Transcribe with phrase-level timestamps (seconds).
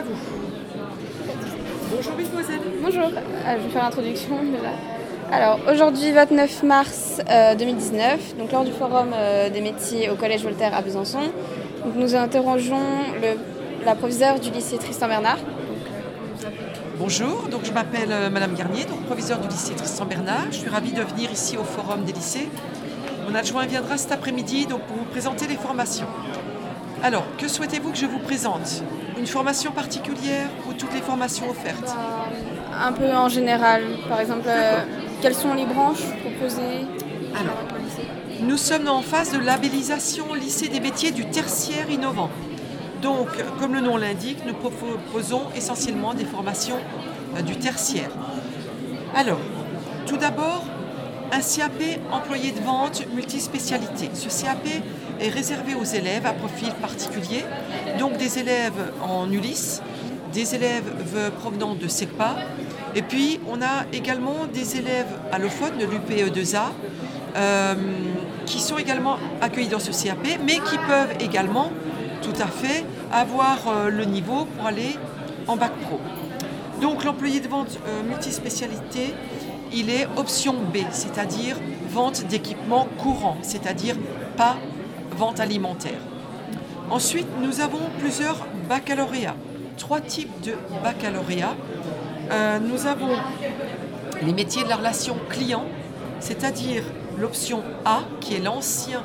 [0.00, 0.14] à vous.
[1.94, 2.60] Bonjour mesdemoiselles.
[2.82, 4.70] Bonjour, euh, je vais faire l'introduction déjà.
[5.30, 7.20] Alors aujourd'hui 29 mars
[7.58, 9.10] 2019, donc lors du forum
[9.52, 11.20] des métiers au Collège Voltaire à Besançon,
[11.84, 12.80] donc, nous interrogeons
[13.14, 13.38] le,
[13.84, 15.38] la proviseure du lycée Tristan Bernard.
[16.98, 20.46] Bonjour, donc je m'appelle Madame Garnier, donc proviseur du lycée Tristan Bernard.
[20.50, 22.48] Je suis ravie de venir ici au forum des lycées.
[23.28, 26.08] Mon adjoint viendra cet après-midi donc pour vous présenter les formations.
[27.02, 28.82] Alors, que souhaitez-vous que je vous présente?
[29.20, 34.46] Une formation particulière ou toutes les formations offertes Euh, Un peu en général, par exemple,
[34.48, 34.78] euh,
[35.20, 36.86] quelles sont les branches proposées
[37.38, 37.58] Alors.
[38.40, 42.30] Nous sommes en phase de labellisation lycée des métiers du tertiaire innovant.
[43.02, 46.78] Donc, comme le nom l'indique, nous proposons essentiellement des formations
[47.36, 48.12] euh, du tertiaire.
[49.14, 49.40] Alors,
[50.06, 50.64] tout d'abord,
[51.30, 51.80] un CAP
[52.10, 54.08] employé de vente multispécialité.
[54.14, 54.66] Ce CAP
[55.20, 57.44] est réservé aux élèves à profil particulier,
[57.98, 59.80] donc des élèves en ULIS,
[60.32, 62.36] des élèves provenant de SECPA,
[62.94, 66.70] et puis on a également des élèves allophones de l'UPE2A
[67.36, 67.74] euh,
[68.46, 71.70] qui sont également accueillis dans ce CAP, mais qui peuvent également
[72.22, 74.96] tout à fait avoir euh, le niveau pour aller
[75.46, 76.00] en bac pro.
[76.80, 79.14] Donc l'employé de vente euh, multispécialité,
[79.72, 81.56] il est option B, c'est-à-dire
[81.88, 83.94] vente d'équipements courants, c'est-à-dire
[84.36, 84.56] pas
[85.16, 86.00] vente alimentaire.
[86.90, 89.36] Ensuite, nous avons plusieurs baccalauréats,
[89.76, 91.56] trois types de baccalauréats.
[92.30, 93.16] Euh, nous avons
[94.22, 95.64] les métiers de la relation client,
[96.20, 96.82] c'est-à-dire
[97.18, 99.02] l'option A qui est l'ancien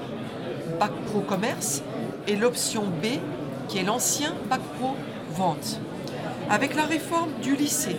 [0.79, 1.83] bac pro commerce
[2.27, 3.19] et l'option B
[3.67, 4.95] qui est l'ancien bac pro
[5.35, 5.79] vente.
[6.49, 7.97] Avec la réforme du lycée,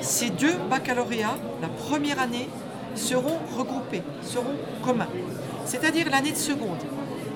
[0.00, 2.48] ces deux baccalauréats, la première année,
[2.94, 5.08] seront regroupés, seront communs.
[5.64, 6.78] C'est-à-dire l'année de seconde,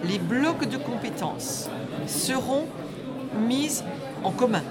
[0.05, 1.69] les blocs de compétences
[2.07, 2.65] seront
[3.47, 3.83] mis
[4.25, 4.63] en commun.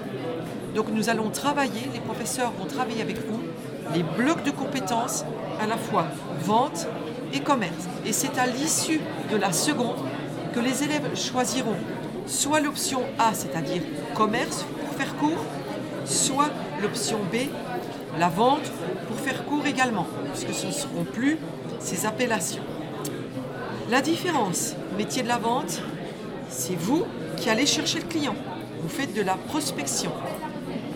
[0.74, 3.40] Donc nous allons travailler, les professeurs vont travailler avec vous,
[3.94, 5.24] les blocs de compétences
[5.60, 6.06] à la fois
[6.42, 6.86] vente
[7.32, 7.88] et commerce.
[8.06, 9.00] Et c'est à l'issue
[9.30, 9.96] de la seconde
[10.54, 11.76] que les élèves choisiront
[12.26, 13.82] soit l'option A, c'est-à-dire
[14.14, 15.44] commerce pour faire court,
[16.04, 16.50] soit
[16.82, 17.48] l'option B,
[18.18, 18.70] la vente
[19.08, 21.38] pour faire court également, puisque ce ne seront plus
[21.80, 22.62] ces appellations.
[23.90, 25.80] La différence, métier de la vente,
[26.50, 27.04] c'est vous
[27.36, 28.34] qui allez chercher le client.
[28.82, 30.10] Vous faites de la prospection.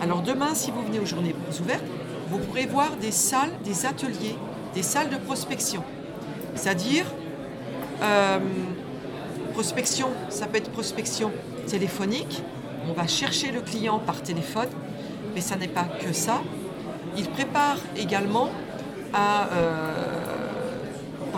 [0.03, 1.85] Alors demain, si vous venez aux journées ouvertes,
[2.29, 4.37] vous pourrez voir des salles, des ateliers,
[4.75, 5.85] des salles de prospection.
[6.57, 7.05] C'est-à-dire,
[8.03, 8.41] euh,
[9.53, 11.31] prospection, ça peut être prospection
[11.69, 12.43] téléphonique.
[12.89, 14.69] On va chercher le client par téléphone,
[15.33, 16.43] mais ça n'est pas que ça.
[17.17, 18.51] Il prépare également
[19.15, 20.12] à, euh,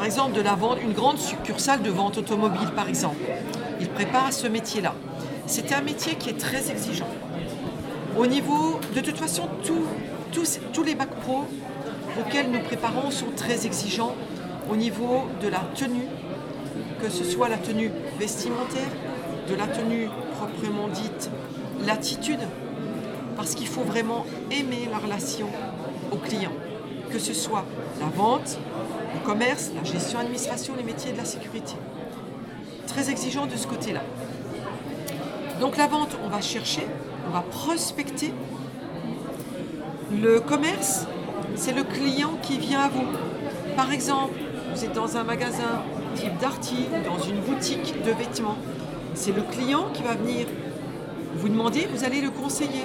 [0.05, 3.17] exemple, de la vente, une grande succursale de vente automobile, par exemple.
[3.81, 4.95] Il prépare à ce métier-là.
[5.47, 7.09] C'est un métier qui est très exigeant.
[8.17, 11.45] Au niveau, de toute façon, tous les bacs pro
[12.21, 14.15] auxquels nous préparons sont très exigeants
[14.71, 16.07] au niveau de la tenue,
[17.03, 18.89] que ce soit la tenue vestimentaire,
[19.49, 21.31] de la tenue proprement dite,
[21.85, 22.41] l'attitude,
[23.37, 25.49] parce qu'il faut vraiment aimer la relation
[26.13, 26.53] au client,
[27.11, 27.65] que ce soit
[28.01, 28.59] la vente,
[29.15, 31.75] le commerce, la gestion, administration, les métiers de la sécurité.
[32.87, 34.03] Très exigeant de ce côté-là.
[35.61, 36.87] Donc la vente, on va chercher,
[37.29, 38.33] on va prospecter.
[40.13, 41.07] Le commerce,
[41.55, 43.07] c'est le client qui vient à vous.
[43.77, 44.35] Par exemple,
[44.75, 45.83] vous êtes dans un magasin
[46.15, 48.59] type Darty dans une boutique de vêtements.
[49.15, 50.47] C'est le client qui va venir
[51.37, 52.85] vous demander, vous allez le conseiller.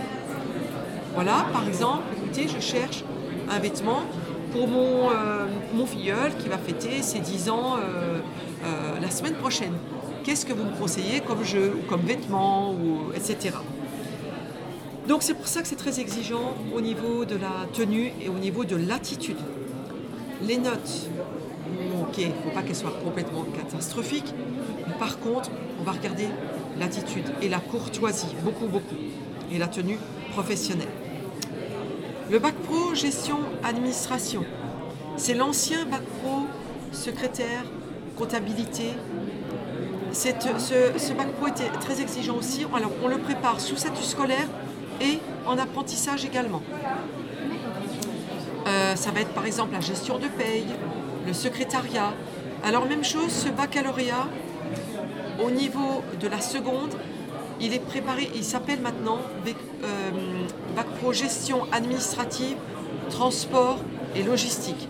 [1.13, 3.03] Voilà, par exemple, écoutez, je cherche
[3.49, 4.03] un vêtement
[4.51, 8.19] pour mon, euh, mon filleul qui va fêter ses 10 ans euh,
[8.63, 9.73] euh, la semaine prochaine.
[10.23, 13.55] Qu'est-ce que vous me conseillez comme jeu, ou comme vêtement, ou, etc.
[15.07, 18.37] Donc c'est pour ça que c'est très exigeant au niveau de la tenue et au
[18.37, 19.37] niveau de l'attitude.
[20.43, 21.09] Les notes,
[22.01, 24.33] ok, il ne faut pas qu'elles soient complètement catastrophiques,
[24.87, 25.49] mais par contre,
[25.79, 26.27] on va regarder
[26.79, 28.95] l'attitude et la courtoisie, beaucoup, beaucoup,
[29.51, 29.97] et la tenue
[30.31, 30.87] professionnelle.
[32.31, 34.45] Le bac pro gestion administration,
[35.17, 36.45] c'est l'ancien bac pro
[36.91, 37.63] secrétaire,
[38.15, 38.93] comptabilité.
[40.13, 42.65] Ce bac pro était très exigeant aussi.
[42.71, 44.47] Alors on le prépare sous statut scolaire
[45.01, 45.17] et
[45.47, 46.61] en apprentissage également.
[48.67, 50.67] Euh, ça va être par exemple la gestion de paye,
[51.25, 52.13] le secrétariat.
[52.63, 54.27] Alors même chose, ce baccalauréat,
[55.43, 56.93] au niveau de la seconde,
[57.61, 60.11] il est préparé, il s'appelle maintenant euh,
[60.75, 62.57] Bac Pro Gestion administrative,
[63.09, 63.79] transport
[64.15, 64.87] et logistique.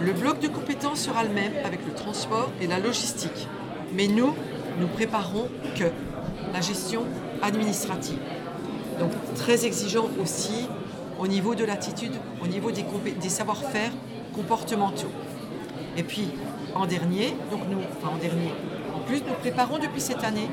[0.00, 3.48] Le bloc de compétences sera le même avec le transport et la logistique.
[3.94, 4.34] Mais nous,
[4.78, 5.84] nous préparons que
[6.52, 7.04] la gestion
[7.42, 8.18] administrative.
[8.98, 10.68] Donc très exigeant aussi
[11.18, 12.12] au niveau de l'attitude,
[12.42, 12.84] au niveau des,
[13.20, 13.92] des savoir-faire
[14.34, 15.10] comportementaux.
[15.96, 16.28] Et puis
[16.74, 18.52] en dernier, donc nous, enfin en dernier,
[18.94, 20.48] en plus nous préparons depuis cette année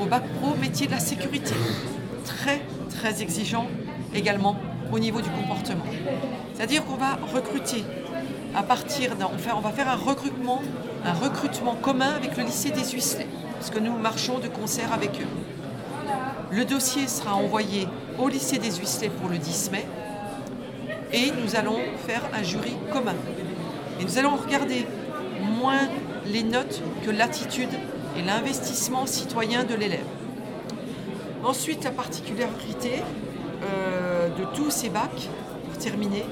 [0.00, 1.54] au bac pro métier de la sécurité.
[2.24, 3.66] Très très exigeant
[4.14, 4.56] également
[4.92, 5.84] au niveau du comportement.
[6.54, 7.84] C'est-à-dire qu'on va recruter
[8.54, 9.30] à partir d'un.
[9.56, 10.60] on va faire un recrutement,
[11.04, 15.20] un recrutement commun avec le lycée des Huisselets, parce que nous marchons de concert avec
[15.20, 16.12] eux.
[16.50, 17.88] Le dossier sera envoyé
[18.18, 19.86] au lycée des Huisselets pour le 10 mai
[21.12, 23.14] et nous allons faire un jury commun.
[24.00, 24.86] Et nous allons regarder
[25.40, 25.88] moins
[26.26, 27.70] les notes que l'attitude
[28.16, 30.06] et l'investissement citoyen de l'élève.
[31.44, 33.02] Ensuite, la particularité
[33.64, 35.28] euh, de tous ces bacs,
[35.64, 36.24] pour terminer,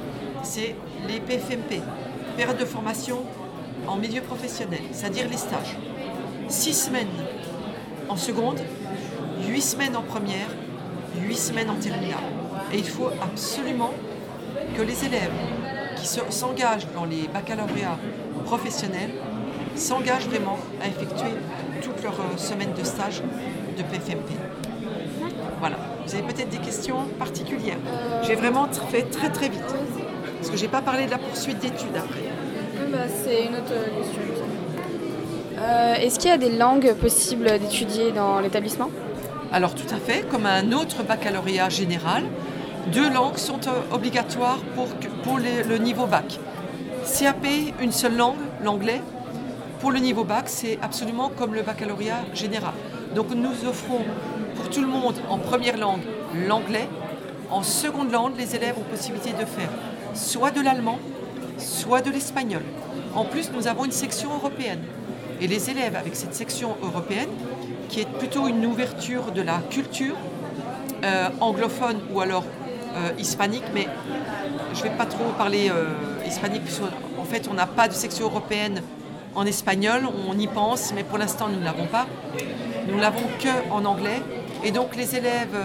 [0.42, 0.74] c'est
[1.08, 1.80] les PFMP,
[2.36, 3.24] période de formation
[3.86, 5.76] en milieu professionnel, c'est-à-dire les stages.
[6.48, 7.08] Six semaines
[8.08, 8.60] en seconde,
[9.46, 10.48] huit semaines en première,
[11.16, 12.18] huit semaines en terminale.
[12.72, 13.92] Et il faut absolument
[14.76, 15.32] que les élèves
[15.96, 17.98] qui s'engagent dans les baccalauréats
[18.44, 19.10] professionnels
[19.76, 21.34] s'engagent vraiment à effectuer
[21.80, 23.22] toutes leurs euh, semaines de stage
[23.76, 24.32] de PFMP.
[25.58, 25.76] Voilà.
[26.06, 27.78] Vous avez peut-être des questions particulières.
[28.26, 29.74] J'ai vraiment fait très très vite.
[30.36, 32.20] Parce que je n'ai pas parlé de la poursuite d'études après.
[32.90, 34.44] Bah, c'est une autre question.
[35.58, 38.90] Euh, est-ce qu'il y a des langues possibles d'étudier dans l'établissement?
[39.52, 42.24] Alors tout à fait, comme un autre baccalauréat général,
[42.92, 44.86] deux langues sont euh, obligatoires pour,
[45.22, 46.38] pour le niveau bac.
[47.18, 47.46] CAP,
[47.80, 49.02] une seule langue, l'anglais.
[49.80, 52.74] Pour le niveau bac, c'est absolument comme le baccalauréat général.
[53.14, 54.04] Donc nous offrons
[54.54, 56.02] pour tout le monde en première langue
[56.46, 56.86] l'anglais.
[57.50, 59.70] En seconde langue, les élèves ont possibilité de faire
[60.12, 60.98] soit de l'allemand,
[61.56, 62.62] soit de l'espagnol.
[63.14, 64.82] En plus, nous avons une section européenne.
[65.40, 67.30] Et les élèves avec cette section européenne,
[67.88, 70.16] qui est plutôt une ouverture de la culture
[71.04, 72.44] euh, anglophone ou alors
[72.96, 73.88] euh, hispanique, mais
[74.74, 75.94] je ne vais pas trop parler euh,
[76.26, 76.82] hispanique, puisque
[77.18, 78.82] en fait on n'a pas de section européenne
[79.34, 82.06] en espagnol, on y pense, mais pour l'instant nous ne l'avons pas.
[82.88, 84.22] Nous ne l'avons que en anglais.
[84.64, 85.56] Et donc les élèves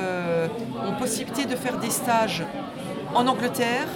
[0.88, 2.44] ont possibilité de faire des stages
[3.13, 3.88] en Angleterre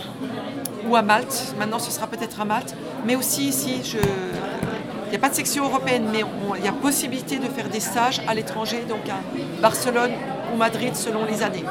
[0.88, 1.54] ou à Malte.
[1.58, 2.76] Maintenant, ce sera peut-être à Malte.
[3.06, 6.24] Mais aussi ici, il n'y a pas de section européenne, mais
[6.58, 9.20] il y a possibilité de faire des stages à l'étranger, donc à
[9.62, 10.12] Barcelone
[10.54, 11.64] ou Madrid selon les années,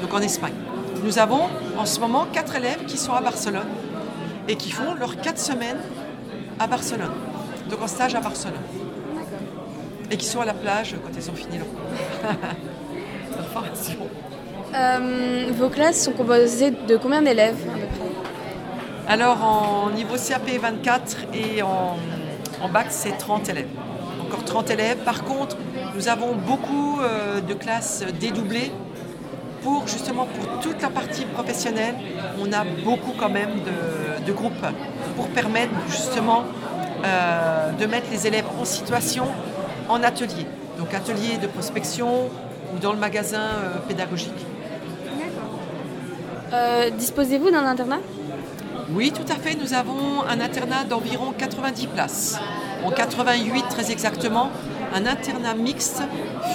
[0.00, 0.54] donc en Espagne.
[1.04, 3.68] Nous avons en ce moment quatre élèves qui sont à Barcelone
[4.48, 5.78] et qui font leurs quatre semaines
[6.60, 7.10] à Barcelone,
[7.70, 8.60] donc en stage à Barcelone.
[10.10, 11.58] Et qui sont à la plage quand ils ont fini
[13.36, 13.96] leur, formation.
[14.74, 17.56] Euh, vos classes sont composées de combien d'élèves
[19.08, 21.96] Alors en niveau CAP 24 et en,
[22.68, 23.68] bac c'est 30 élèves.
[24.26, 24.98] Encore 30 élèves.
[24.98, 25.56] Par contre,
[25.94, 28.70] nous avons beaucoup euh, de classes dédoublées
[29.62, 31.94] pour justement pour toute la partie professionnelle.
[32.38, 33.50] On a beaucoup quand même
[34.26, 34.64] de, groupes
[35.20, 36.44] pour permettre justement
[37.04, 39.24] euh, de mettre les élèves en situation
[39.90, 40.46] en atelier.
[40.78, 42.30] Donc atelier de prospection
[42.74, 43.42] ou dans le magasin
[43.86, 44.46] pédagogique.
[46.54, 48.00] Euh, disposez-vous d'un internat?
[48.94, 49.56] Oui, tout à fait.
[49.56, 52.38] Nous avons un internat d'environ 90 places.
[52.82, 54.48] En 88 très exactement,
[54.94, 56.02] un internat mixte,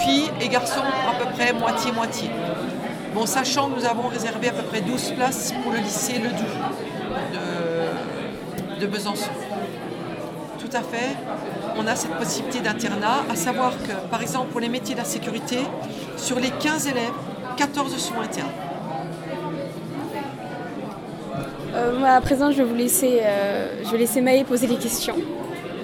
[0.04, 2.32] filles et garçons à peu près moitié-moitié.
[3.14, 6.30] Bon, sachant que nous avons réservé à peu près 12 places pour le lycée Le
[6.30, 7.40] Doux
[8.80, 9.32] de, Besançon.
[10.60, 11.16] Tout à fait,
[11.78, 15.06] on a cette possibilité d'internat, à savoir que, par exemple, pour les métiers de la
[15.06, 15.60] sécurité,
[16.18, 17.12] sur les 15 élèves,
[17.58, 18.48] 14 sont internes.
[21.76, 24.78] Euh, moi, à présent, je vais vous laisser, euh, je vais laisser Maë poser les
[24.78, 25.16] questions.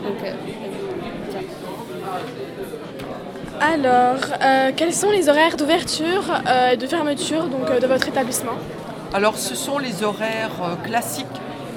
[0.06, 0.34] Euh,
[3.60, 6.24] Alors, quels sont les horaires d'ouverture
[6.72, 8.54] et de fermeture donc, de votre établissement?
[9.14, 11.28] Alors, ce sont les horaires classiques,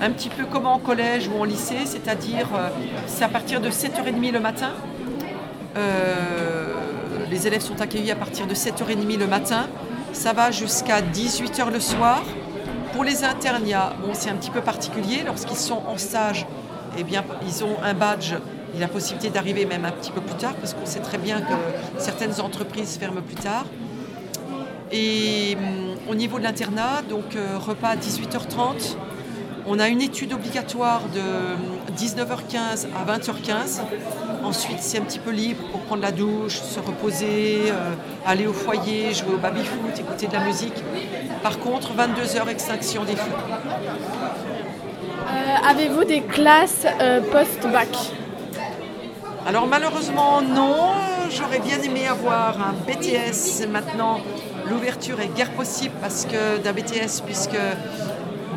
[0.00, 2.48] un petit peu comme en collège ou en lycée, c'est-à-dire
[3.06, 4.72] c'est à partir de 7h30 le matin.
[7.30, 9.66] les élèves sont accueillis à partir de 7h30 le matin.
[10.12, 12.22] Ça va jusqu'à 18h le soir.
[12.92, 13.64] Pour les internes,
[14.00, 15.22] bon, c'est un petit peu particulier.
[15.26, 16.46] Lorsqu'ils sont en stage,
[16.96, 18.34] eh bien, ils ont un badge
[18.76, 21.40] a la possibilité d'arriver même un petit peu plus tard, parce qu'on sait très bien
[21.40, 21.54] que
[21.98, 23.66] certaines entreprises ferment plus tard.
[24.92, 28.96] Et hum, au niveau de l'internat, donc euh, repas à 18h30,
[29.66, 33.80] on a une étude obligatoire de 19h15 à 20h15.
[34.42, 37.94] Ensuite, c'est un petit peu libre pour prendre la douche, se reposer, euh,
[38.26, 40.75] aller au foyer, jouer au baby-foot, écouter de la musique.
[41.42, 43.33] Par contre, 22h, extinction des feux.
[45.28, 47.88] Euh, avez-vous des classes euh, post-bac?
[49.47, 50.92] Alors malheureusement, non.
[51.30, 54.21] J'aurais bien aimé avoir un BTS maintenant
[54.68, 57.59] l'ouverture est guère possible parce que d'un BTS, puisque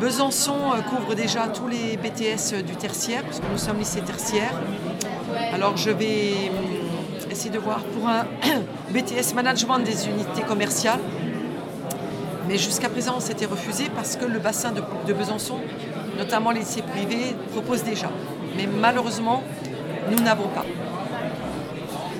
[0.00, 4.52] Besançon euh, couvre déjà tous les BTS du tertiaire, puisque nous sommes lycée tertiaire.
[5.52, 8.24] Alors je vais hum, essayer de voir pour un
[8.92, 11.00] BTS management des unités commerciales.
[12.48, 15.58] Mais jusqu'à présent, c'était refusé parce que le bassin de, de Besançon,
[16.16, 18.08] notamment les lycées privés, propose déjà.
[18.56, 19.42] Mais malheureusement,
[20.10, 20.64] nous n'avons pas.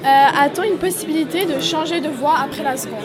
[0.04, 3.04] Euh, A-t-on une possibilité de changer de voie après la seconde?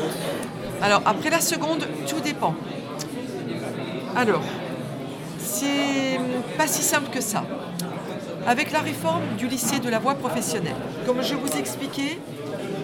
[0.82, 2.56] Alors, après la seconde, tout dépend.
[4.16, 4.42] Alors,
[5.54, 6.20] c'est
[6.58, 7.44] pas si simple que ça.
[8.48, 12.20] Avec la réforme du lycée de la voie professionnelle, comme je vous ai expliqué,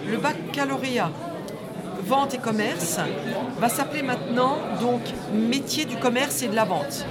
[0.08, 1.10] le baccalauréat
[2.06, 2.98] vente et commerce
[3.58, 5.00] va s'appeler maintenant donc
[5.34, 7.04] métier du commerce et de la vente.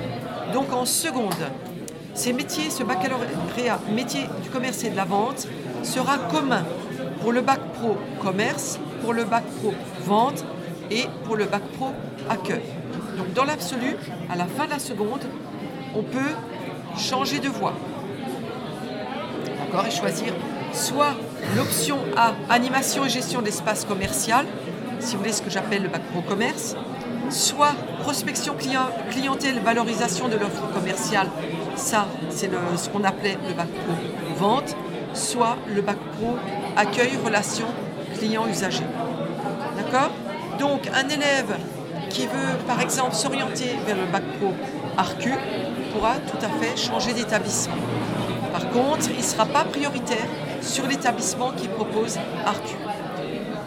[0.54, 1.36] Donc en seconde,
[2.14, 5.48] ces métiers, ce baccalauréat métier du commerce et de la vente
[5.84, 6.64] sera commun
[7.22, 9.74] pour le bac pro commerce, pour le bac pro
[10.06, 10.44] vente
[10.90, 11.92] et pour le bac pro
[12.30, 12.64] accueil.
[13.18, 13.96] Donc dans l'absolu,
[14.30, 15.22] à la fin de la seconde,
[15.96, 16.34] on peut
[16.98, 17.74] changer de voie.
[19.60, 20.34] D'accord Et choisir
[20.74, 21.16] soit
[21.56, 24.46] l'option A, animation et gestion d'espace commercial,
[25.00, 26.76] si vous voulez ce que j'appelle le bac pro commerce,
[27.30, 31.28] soit prospection client, clientèle, valorisation de l'offre commerciale,
[31.76, 33.96] ça c'est ce qu'on appelait le bac pro
[34.36, 34.76] vente,
[35.14, 36.38] soit le bac pro
[36.76, 37.66] accueil, relation
[38.18, 38.84] client-usager.
[39.78, 40.12] D'accord?
[40.60, 41.58] Donc un élève
[42.10, 44.54] qui veut par exemple s'orienter vers le bac pro
[44.98, 45.34] ARCU
[45.92, 47.76] pourra tout à fait changer d'établissement.
[48.52, 50.28] Par contre, il ne sera pas prioritaire
[50.62, 52.76] sur l'établissement qui propose ARCU.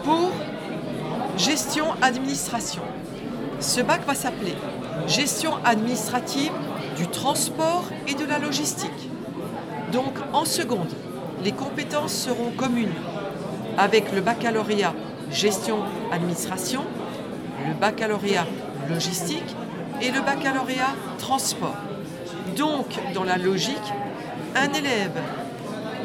[0.03, 0.31] Pour
[1.37, 2.81] gestion administration,
[3.59, 4.55] ce bac va s'appeler
[5.07, 6.51] gestion administrative
[6.97, 9.09] du transport et de la logistique.
[9.91, 10.91] Donc en seconde,
[11.43, 12.93] les compétences seront communes
[13.77, 14.93] avec le baccalauréat
[15.31, 15.79] gestion
[16.11, 16.81] administration,
[17.67, 18.45] le baccalauréat
[18.89, 19.55] logistique
[20.01, 21.75] et le baccalauréat transport.
[22.57, 23.93] Donc dans la logique,
[24.55, 25.11] un élève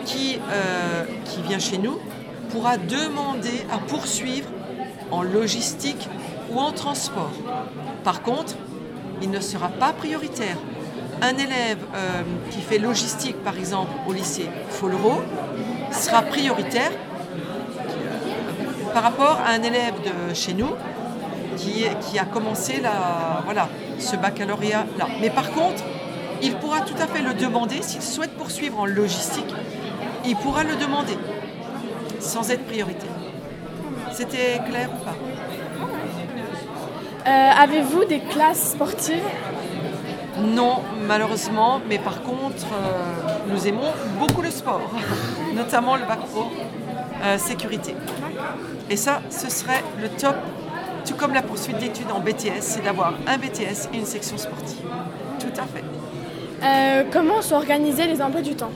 [0.05, 1.99] qui, euh, qui vient chez nous
[2.51, 4.49] pourra demander à poursuivre
[5.11, 6.09] en logistique
[6.51, 7.33] ou en transport.
[8.05, 8.55] Par contre,
[9.21, 10.57] il ne sera pas prioritaire.
[11.21, 15.21] Un élève euh, qui fait logistique, par exemple, au lycée Follereau,
[15.91, 20.71] sera prioritaire euh, par rapport à un élève de chez nous
[21.57, 21.85] qui,
[22.19, 23.69] a commencé la,
[23.99, 25.09] ce baccalauréat-là.
[25.21, 25.83] Mais par contre,
[26.43, 29.53] il pourra tout à fait le demander s'il souhaite poursuivre en logistique.
[30.25, 31.17] Il pourra le demander
[32.21, 33.11] sans être prioritaire.
[34.13, 35.17] C'était clair ou pas?
[37.27, 39.23] Euh, Avez-vous des classes sportives?
[40.41, 44.81] Non, malheureusement, mais par contre, euh, nous aimons beaucoup le sport,
[45.55, 46.47] notamment le bac pro
[47.25, 47.95] euh, sécurité.
[48.89, 50.37] Et ça, ce serait le top,
[51.05, 54.87] tout comme la poursuite d'études en BTS, c'est d'avoir un BTS et une section sportive.
[55.41, 55.85] Tout à fait.
[56.63, 58.71] Euh, Comment sont organisés les emplois du temps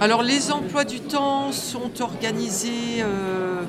[0.00, 3.62] Alors les emplois du temps sont organisés euh,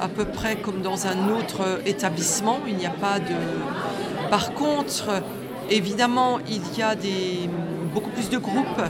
[0.00, 2.58] à peu près comme dans un autre établissement.
[2.66, 4.28] Il n'y a pas de.
[4.28, 5.22] Par contre,
[5.70, 7.48] évidemment, il y a des,
[7.92, 8.82] beaucoup plus de groupes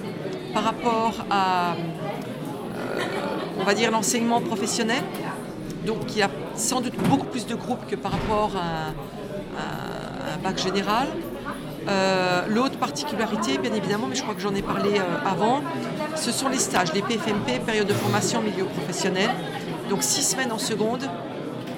[0.55, 3.00] par rapport à, euh,
[3.61, 5.03] on va dire, l'enseignement professionnel.
[5.87, 10.35] Donc il y a sans doute beaucoup plus de groupes que par rapport à, à
[10.35, 11.09] un bac général.
[11.88, 15.62] Euh, L'autre particularité, bien évidemment, mais je crois que j'en ai parlé euh, avant,
[16.17, 19.31] ce sont les stages, les PFMP, période de formation milieu professionnel.
[19.91, 21.03] Donc six semaines en seconde,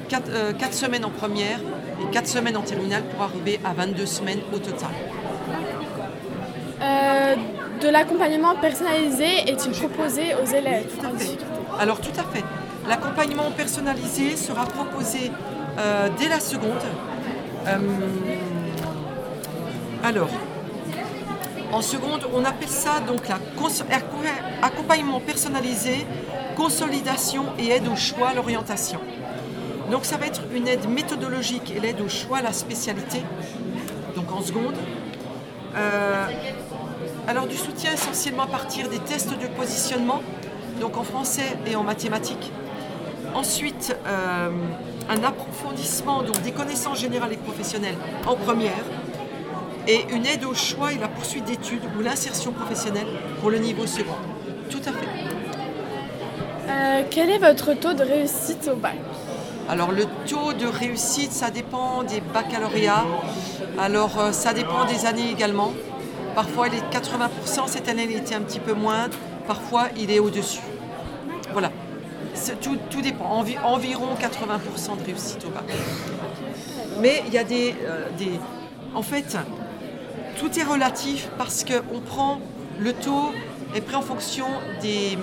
[0.08, 1.58] quatre, euh, quatre semaines en première
[2.02, 4.90] et quatre semaines en terminale pour arriver à 22 semaines au total.
[7.80, 10.86] De l'accompagnement personnalisé est-il proposé aux élèves?
[10.98, 11.38] Tout à fait.
[11.78, 12.44] Alors tout à fait.
[12.88, 15.30] L'accompagnement personnalisé sera proposé
[16.18, 16.82] dès la seconde.
[20.06, 20.28] Alors,
[21.72, 23.84] en seconde, on appelle ça donc la cons-
[24.62, 26.06] accompagnement personnalisé,
[26.56, 29.00] consolidation et aide au choix, l'orientation.
[29.90, 33.20] Donc ça va être une aide méthodologique et l'aide au choix, la spécialité,
[34.14, 34.76] donc en seconde.
[35.75, 36.26] Euh,
[37.26, 40.22] alors du soutien essentiellement à partir des tests de positionnement,
[40.80, 42.52] donc en français et en mathématiques.
[43.34, 44.50] Ensuite, euh,
[45.10, 48.84] un approfondissement donc, des connaissances générales et professionnelles en première.
[49.88, 53.06] Et une aide au choix et la poursuite d'études ou l'insertion professionnelle
[53.40, 54.16] pour le niveau second.
[54.70, 55.08] Tout à fait.
[56.68, 58.96] Euh, quel est votre taux de réussite au bac?
[59.68, 63.04] Alors le taux de réussite, ça dépend des baccalauréats.
[63.78, 65.72] Alors euh, ça dépend des années également.
[66.34, 69.08] Parfois il est de 80%, cette année il était un petit peu moins.
[69.46, 70.60] Parfois il est au-dessus.
[71.52, 71.70] Voilà.
[72.60, 73.26] Tout, tout dépend.
[73.40, 75.64] Envi- environ 80% de réussite au bac.
[77.00, 78.32] Mais il y a des, euh, des...
[78.94, 79.36] En fait,
[80.38, 82.40] tout est relatif parce qu'on prend
[82.78, 83.32] le taux
[83.75, 84.46] est pris en fonction
[84.80, 85.23] des, hum,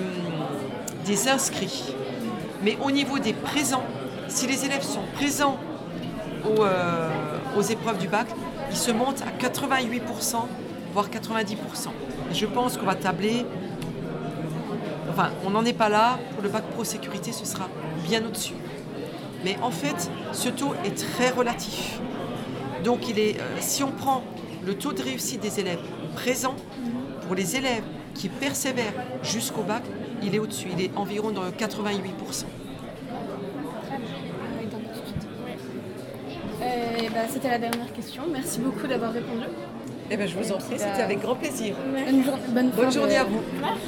[1.05, 1.93] des inscrits.
[2.63, 3.83] Mais au niveau des présents,
[4.27, 5.57] si les élèves sont présents
[6.45, 7.09] aux, euh,
[7.57, 8.27] aux épreuves du bac,
[8.71, 10.47] ils se montent à 88%,
[10.93, 11.89] voire 90%.
[12.31, 13.45] Et je pense qu'on va tabler,
[15.09, 17.67] enfin on n'en est pas là, pour le bac pro sécurité ce sera
[18.03, 18.55] bien au-dessus.
[19.43, 21.99] Mais en fait, ce taux est très relatif.
[22.83, 24.23] Donc il est, euh, si on prend
[24.65, 25.79] le taux de réussite des élèves
[26.15, 26.55] présents,
[27.25, 27.83] pour les élèves
[28.15, 28.93] qui persévèrent
[29.23, 29.83] jusqu'au bac,
[30.21, 32.45] il est au-dessus, il est environ de 88%.
[36.61, 38.23] Euh, bah, C'était la dernière question.
[38.31, 39.43] Merci beaucoup d'avoir répondu.
[40.11, 41.75] Eh bien, je vous en prie, c'était avec grand plaisir.
[42.05, 43.41] Bonne, jour- bonne fin Bonne de- journée à vous.
[43.59, 43.81] Merci.